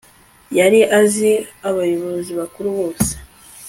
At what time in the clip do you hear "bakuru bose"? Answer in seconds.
2.39-3.11